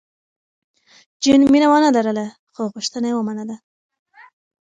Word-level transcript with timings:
جین 1.21 1.41
مینه 1.51 1.67
ونه 1.69 1.89
لرله، 1.95 2.25
خو 2.53 2.61
غوښتنه 2.73 3.07
یې 3.09 3.15
ومنله. 3.17 3.55